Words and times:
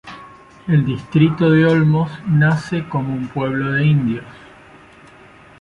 El 0.67 0.83
distrito 0.83 1.51
de 1.51 1.63
olmos 1.67 2.09
nace 2.27 2.89
como 2.89 3.13
un 3.13 3.27
pueblo 3.27 3.73
de 3.73 3.85
indios. 3.85 4.25